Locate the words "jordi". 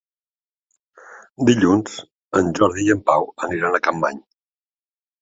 2.61-2.89